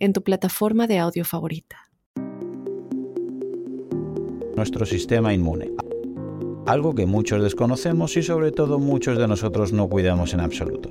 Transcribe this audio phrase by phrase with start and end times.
[0.00, 1.90] en tu plataforma de audio favorita.
[4.56, 5.70] Nuestro sistema inmune.
[6.66, 10.88] Algo que muchos desconocemos y sobre todo muchos de nosotros no cuidamos en absoluto.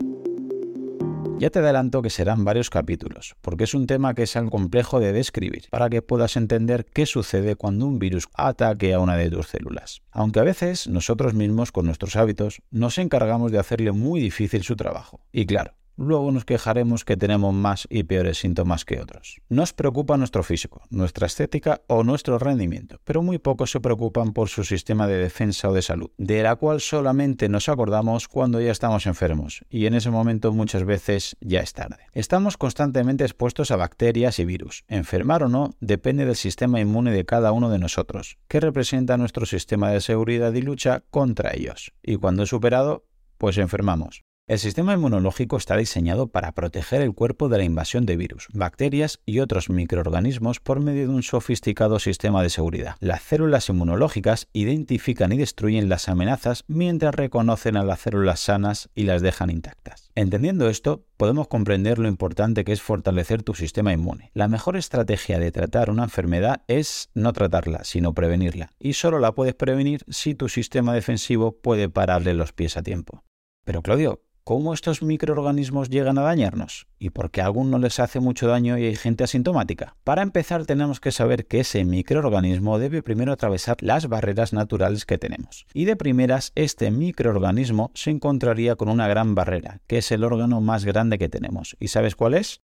[1.39, 4.99] Ya te adelanto que serán varios capítulos, porque es un tema que es algo complejo
[4.99, 9.29] de describir, para que puedas entender qué sucede cuando un virus ataque a una de
[9.29, 10.01] tus células.
[10.12, 14.76] Aunque a veces nosotros mismos con nuestros hábitos nos encargamos de hacerle muy difícil su
[14.76, 15.21] trabajo.
[15.31, 19.41] Y claro, luego nos quejaremos que tenemos más y peores síntomas que otros.
[19.49, 24.49] Nos preocupa nuestro físico, nuestra estética o nuestro rendimiento, pero muy pocos se preocupan por
[24.49, 28.71] su sistema de defensa o de salud, de la cual solamente nos acordamos cuando ya
[28.71, 31.98] estamos enfermos, y en ese momento muchas veces ya es tarde.
[32.13, 34.84] Estamos constantemente expuestos a bacterias y virus.
[34.88, 39.45] Enfermar o no depende del sistema inmune de cada uno de nosotros, que representa nuestro
[39.45, 41.93] sistema de seguridad y lucha contra ellos.
[42.01, 43.05] Y cuando es superado,
[43.38, 44.23] pues enfermamos.
[44.49, 49.19] El sistema inmunológico está diseñado para proteger el cuerpo de la invasión de virus, bacterias
[49.23, 52.95] y otros microorganismos por medio de un sofisticado sistema de seguridad.
[52.99, 59.03] Las células inmunológicas identifican y destruyen las amenazas mientras reconocen a las células sanas y
[59.03, 60.09] las dejan intactas.
[60.15, 64.31] Entendiendo esto, podemos comprender lo importante que es fortalecer tu sistema inmune.
[64.33, 68.72] La mejor estrategia de tratar una enfermedad es no tratarla, sino prevenirla.
[68.79, 73.23] Y solo la puedes prevenir si tu sistema defensivo puede pararle los pies a tiempo.
[73.63, 78.19] Pero Claudio, cómo estos microorganismos llegan a dañarnos y por qué a no les hace
[78.19, 79.95] mucho daño y hay gente asintomática.
[80.03, 85.17] Para empezar tenemos que saber que ese microorganismo debe primero atravesar las barreras naturales que
[85.17, 85.66] tenemos.
[85.73, 90.61] Y de primeras este microorganismo se encontraría con una gran barrera, que es el órgano
[90.61, 91.75] más grande que tenemos.
[91.79, 92.61] ¿Y sabes cuál es?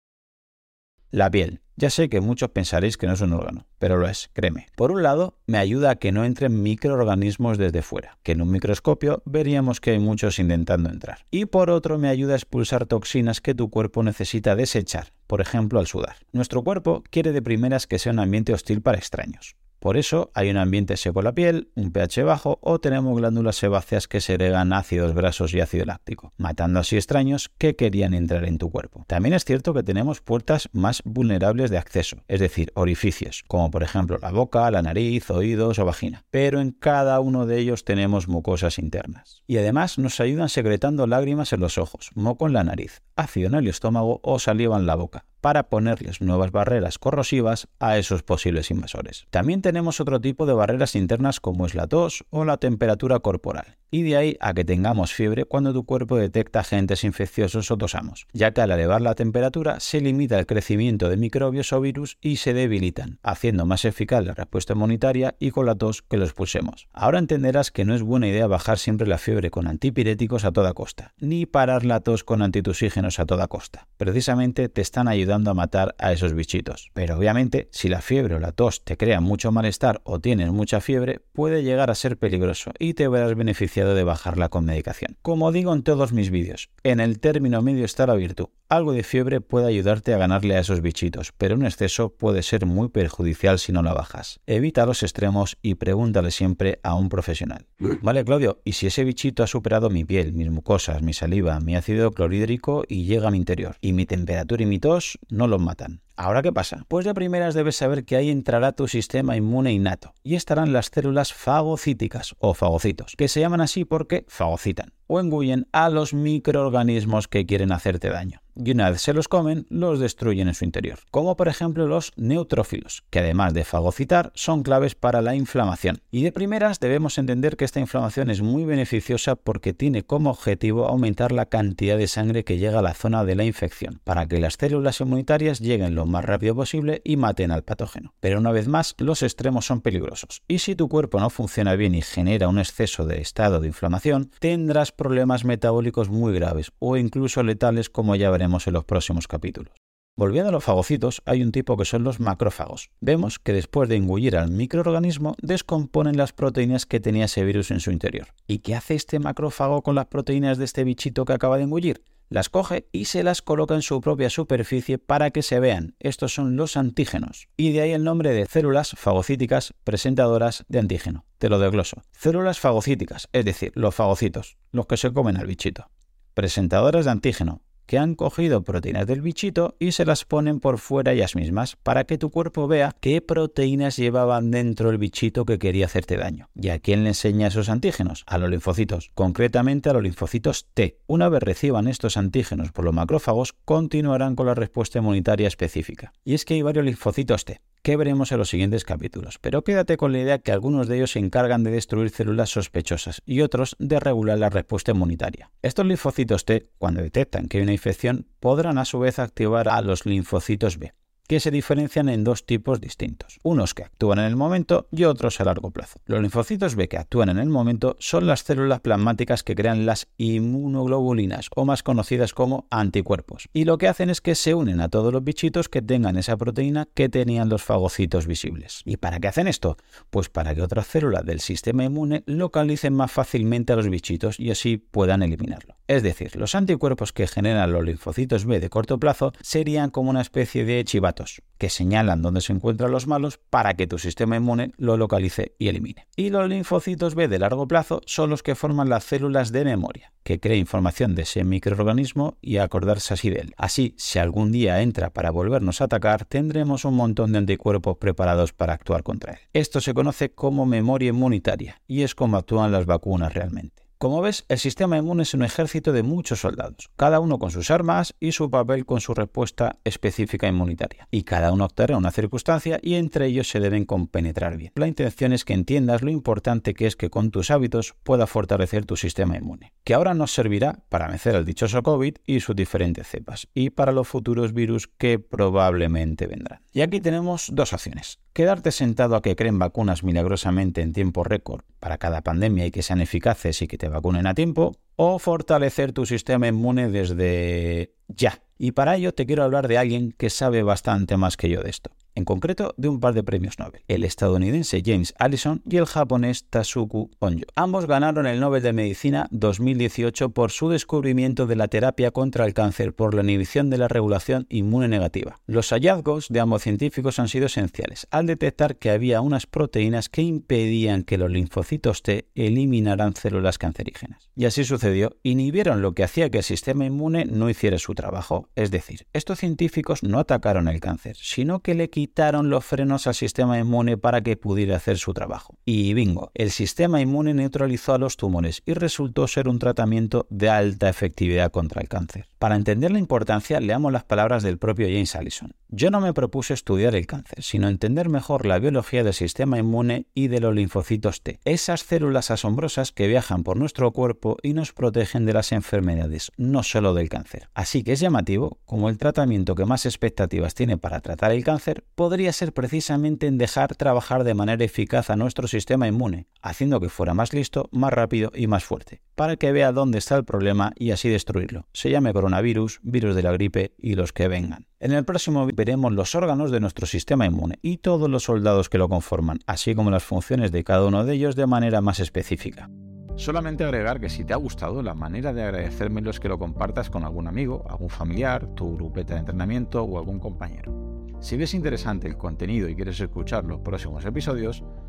[1.15, 1.61] La piel.
[1.77, 4.67] Ya sé que muchos pensaréis que no es un órgano, pero lo es, créeme.
[4.75, 8.51] Por un lado, me ayuda a que no entren microorganismos desde fuera, que en un
[8.51, 11.25] microscopio veríamos que hay muchos intentando entrar.
[11.31, 15.79] Y por otro, me ayuda a expulsar toxinas que tu cuerpo necesita desechar, por ejemplo
[15.79, 16.17] al sudar.
[16.33, 19.55] Nuestro cuerpo quiere de primeras que sea un ambiente hostil para extraños.
[19.85, 23.57] Por eso hay un ambiente seco en la piel, un pH bajo o tenemos glándulas
[23.57, 28.57] sebáceas que segregan ácidos grasos y ácido láctico, matando así extraños que querían entrar en
[28.57, 29.05] tu cuerpo.
[29.07, 33.83] También es cierto que tenemos puertas más vulnerables de acceso, es decir, orificios, como por
[33.83, 36.25] ejemplo la boca, la nariz, oídos o vagina.
[36.31, 39.43] Pero en cada uno de ellos tenemos mucosas internas.
[39.47, 43.55] Y además nos ayudan secretando lágrimas en los ojos, moco en la nariz, ácido en
[43.55, 48.71] el estómago o saliva en la boca para ponerles nuevas barreras corrosivas a esos posibles
[48.71, 49.27] invasores.
[49.29, 53.77] También tenemos otro tipo de barreras internas como es la tos o la temperatura corporal
[53.95, 58.27] y de ahí a que tengamos fiebre cuando tu cuerpo detecta agentes infecciosos o tosamos,
[58.33, 62.37] ya que al elevar la temperatura se limita el crecimiento de microbios o virus y
[62.37, 66.89] se debilitan, haciendo más eficaz la respuesta inmunitaria y con la tos que los pulsemos.
[66.93, 70.73] Ahora entenderás que no es buena idea bajar siempre la fiebre con antipiréticos a toda
[70.73, 73.87] costa, ni parar la tos con antitusígenos a toda costa.
[73.97, 76.91] Precisamente te están ayudando a matar a esos bichitos.
[76.95, 80.81] Pero obviamente, si la fiebre o la tos te crea mucho malestar o tienes mucha
[80.81, 85.17] fiebre, puede llegar a ser peligroso y te verás beneficiado de bajarla con medicación.
[85.23, 88.47] Como digo en todos mis vídeos, en el término medio está la virtud.
[88.75, 92.67] Algo de fiebre puede ayudarte a ganarle a esos bichitos, pero un exceso puede ser
[92.67, 94.41] muy perjudicial si no la bajas.
[94.49, 97.69] Evita los extremos y pregúntale siempre a un profesional.
[98.03, 101.77] Vale, Claudio, ¿y si ese bichito ha superado mi piel, mis mucosas, mi saliva, mi
[101.77, 103.77] ácido clorhídrico y llega a mi interior?
[103.81, 106.01] Y mi temperatura y mi tos no los matan.
[106.17, 106.85] ¿Ahora qué pasa?
[106.89, 110.87] Pues de primeras debes saber que ahí entrará tu sistema inmune innato y estarán las
[110.87, 117.29] células fagocíticas o fagocitos, que se llaman así porque fagocitan o engullen a los microorganismos
[117.29, 120.99] que quieren hacerte daño y una vez se los comen, los destruyen en su interior,
[121.11, 126.01] como por ejemplo los neutrófilos, que además de fagocitar son claves para la inflamación.
[126.11, 130.87] Y de primeras debemos entender que esta inflamación es muy beneficiosa porque tiene como objetivo
[130.87, 134.41] aumentar la cantidad de sangre que llega a la zona de la infección, para que
[134.41, 138.15] las células inmunitarias lleguen lo más rápido posible y maten al patógeno.
[138.21, 141.95] Pero una vez más, los extremos son peligrosos, y si tu cuerpo no funciona bien
[141.95, 147.43] y genera un exceso de estado de inflamación, tendrás problemas metabólicos muy graves o incluso
[147.43, 149.73] letales como ya veremos en los próximos capítulos.
[150.17, 152.91] Volviendo a los fagocitos, hay un tipo que son los macrófagos.
[153.01, 157.81] Vemos que después de engullir al microorganismo, descomponen las proteínas que tenía ese virus en
[157.81, 158.29] su interior.
[158.47, 162.03] ¿Y qué hace este macrófago con las proteínas de este bichito que acaba de engullir?
[162.35, 165.95] las coge y se las coloca en su propia superficie para que se vean.
[166.01, 167.49] Estos son los antígenos.
[167.57, 171.25] Y de ahí el nombre de células fagocíticas presentadoras de antígeno.
[171.39, 172.03] Te lo desgloso.
[172.13, 175.91] Células fagocíticas, es decir, los fagocitos, los que se comen al bichito.
[176.35, 181.13] Presentadoras de antígeno, que han cogido proteínas del bichito y se las ponen por fuera
[181.13, 185.87] ellas mismas para que tu cuerpo vea qué proteínas llevaban dentro el bichito que quería
[185.87, 186.49] hacerte daño.
[186.55, 188.25] ¿Y a quién le enseña esos antígenos?
[188.27, 190.99] A los linfocitos, concretamente a los linfocitos T.
[191.07, 196.13] Una vez reciban estos antígenos por los macrófagos, continuarán con la respuesta inmunitaria específica.
[196.25, 199.99] Y es que hay varios linfocitos T que veremos en los siguientes capítulos, pero quédate
[199.99, 203.77] con la idea que algunos de ellos se encargan de destruir células sospechosas y otros
[203.79, 205.51] de regular la respuesta inmunitaria.
[205.61, 209.83] Estos linfocitos T, cuando detectan que hay una infección, podrán a su vez activar a
[209.83, 210.95] los linfocitos B
[211.27, 215.41] que se diferencian en dos tipos distintos, unos que actúan en el momento y otros
[215.41, 216.01] a largo plazo.
[216.07, 220.09] Los linfocitos B que actúan en el momento son las células plasmáticas que crean las
[220.19, 224.89] inmunoglobulinas o más conocidas como anticuerpos, y lo que hacen es que se unen a
[224.89, 228.83] todos los bichitos que tengan esa proteína que tenían los fagocitos visibles.
[228.85, 229.77] ¿Y para qué hacen esto?
[230.11, 234.51] Pues para que otras células del sistema inmune localicen más fácilmente a los bichitos y
[234.51, 235.74] así puedan eliminarlo.
[235.87, 240.23] Es decir, los anticuerpos que generan los linfocitos B de corto plazo serían como una
[240.23, 244.73] especie de chivatos que señalan dónde se encuentran los malos para que tu sistema inmune
[244.79, 246.07] lo localice y elimine.
[246.17, 250.15] Y los linfocitos B de largo plazo son los que forman las células de memoria,
[250.23, 253.55] que crea información de ese microorganismo y acordarse así de él.
[253.59, 258.55] Así, si algún día entra para volvernos a atacar, tendremos un montón de anticuerpos preparados
[258.55, 259.39] para actuar contra él.
[259.53, 263.84] Esto se conoce como memoria inmunitaria y es como actúan las vacunas realmente.
[264.05, 267.71] Como ves, el sistema inmune es un ejército de muchos soldados, cada uno con sus
[267.71, 271.09] armas y su papel con su respuesta específica inmunitaria.
[271.11, 274.73] Y cada uno obtendrá una circunstancia y entre ellos se deben compenetrar bien.
[274.75, 278.85] La intención es que entiendas lo importante que es que con tus hábitos pueda fortalecer
[278.85, 283.09] tu sistema inmune, que ahora nos servirá para vencer al dichoso COVID y sus diferentes
[283.09, 286.61] cepas, y para los futuros virus que probablemente vendrán.
[286.75, 288.19] Y aquí tenemos dos opciones.
[288.35, 292.83] Quedarte sentado a que creen vacunas milagrosamente en tiempo récord para cada pandemia y que
[292.83, 298.43] sean eficaces y que te vacunen a tiempo, o fortalecer tu sistema inmune desde ya.
[298.59, 301.71] Y para ello te quiero hablar de alguien que sabe bastante más que yo de
[301.71, 305.87] esto en concreto de un par de premios Nobel, el estadounidense James Allison y el
[305.87, 307.45] japonés Tasuku Onjo.
[307.55, 312.55] Ambos ganaron el Nobel de Medicina 2018 por su descubrimiento de la terapia contra el
[312.55, 315.41] cáncer por la inhibición de la regulación inmune negativa.
[315.47, 320.23] Los hallazgos de ambos científicos han sido esenciales al detectar que había unas proteínas que
[320.23, 324.31] impedían que los linfocitos T eliminaran células cancerígenas.
[324.37, 328.49] Y así sucedió, inhibieron lo que hacía que el sistema inmune no hiciera su trabajo,
[328.55, 332.04] es decir, estos científicos no atacaron el cáncer, sino que le quitaron
[332.45, 335.57] los frenos al sistema inmune para que pudiera hacer su trabajo.
[335.65, 340.49] Y bingo, el sistema inmune neutralizó a los tumores y resultó ser un tratamiento de
[340.49, 342.27] alta efectividad contra el cáncer.
[342.39, 345.53] Para entender la importancia, leamos las palabras del propio James Allison.
[345.77, 350.07] Yo no me propuse estudiar el cáncer, sino entender mejor la biología del sistema inmune
[350.15, 354.73] y de los linfocitos T, esas células asombrosas que viajan por nuestro cuerpo y nos
[354.73, 357.49] protegen de las enfermedades, no solo del cáncer.
[357.55, 361.85] Así que es llamativo como el tratamiento que más expectativas tiene para tratar el cáncer
[361.97, 366.89] podría ser precisamente en dejar trabajar de manera eficaz a nuestro sistema inmune, haciendo que
[366.89, 370.73] fuera más listo, más rápido y más fuerte, para que vea dónde está el problema
[370.77, 371.67] y así destruirlo.
[371.73, 374.69] Se llame coronavirus, virus de la gripe y los que vengan.
[374.85, 378.77] En el próximo veremos los órganos de nuestro sistema inmune y todos los soldados que
[378.77, 382.69] lo conforman, así como las funciones de cada uno de ellos de manera más específica.
[383.17, 386.91] Solamente agregar que si te ha gustado, la manera de agradecérmelo es que lo compartas
[386.91, 391.07] con algún amigo, algún familiar, tu grupeta de entrenamiento o algún compañero.
[391.21, 394.63] Si ves interesante el contenido y quieres escuchar los próximos episodios,